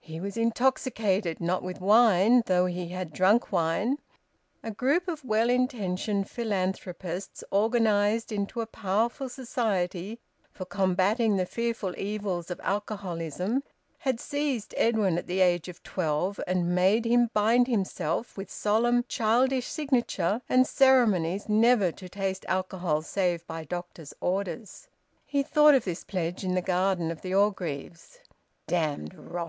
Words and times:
He 0.00 0.20
was 0.22 0.38
intoxicated; 0.38 1.38
not 1.38 1.62
with 1.62 1.82
wine, 1.82 2.42
though 2.46 2.64
he 2.64 2.88
had 2.88 3.12
drunk 3.12 3.52
wine. 3.52 3.98
A 4.62 4.70
group 4.70 5.06
of 5.06 5.22
well 5.22 5.50
intentioned 5.50 6.30
philanthropists, 6.30 7.44
organised 7.52 8.32
into 8.32 8.62
a 8.62 8.66
powerful 8.66 9.28
society 9.28 10.18
for 10.50 10.64
combating 10.64 11.36
the 11.36 11.44
fearful 11.44 11.92
evils 11.98 12.50
of 12.50 12.58
alcoholism, 12.64 13.62
had 13.98 14.18
seized 14.18 14.72
Edwin 14.78 15.18
at 15.18 15.26
the 15.26 15.40
age 15.40 15.68
of 15.68 15.82
twelve 15.82 16.40
and 16.46 16.74
made 16.74 17.04
him 17.04 17.28
bind 17.34 17.66
himself 17.68 18.34
with 18.34 18.50
solemn 18.50 19.04
childish 19.08 19.66
signature 19.68 20.40
and 20.48 20.66
ceremonies 20.66 21.50
never 21.50 21.92
to 21.92 22.08
taste 22.08 22.46
alcohol 22.48 23.02
save 23.02 23.46
by 23.46 23.62
doctor's 23.62 24.14
orders. 24.22 24.88
He 25.26 25.42
thought 25.42 25.74
of 25.74 25.84
this 25.84 26.02
pledge 26.02 26.44
in 26.44 26.54
the 26.54 26.62
garden 26.62 27.10
of 27.10 27.20
the 27.20 27.34
Orgreaves. 27.34 28.20
"Damned 28.66 29.12
rot!" 29.14 29.44